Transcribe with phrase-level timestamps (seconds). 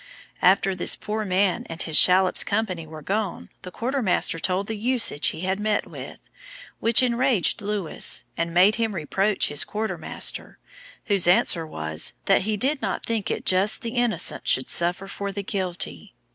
[0.41, 4.75] After this poor man and his shallop's company were gone, the quarter master told the
[4.75, 6.27] usage he had met with,
[6.79, 10.57] which enraged Lewis, and made him reproach his quarter master,
[11.05, 15.31] whose answer was, that he did not think it just the innocent should suffer for
[15.31, 16.15] the guilty.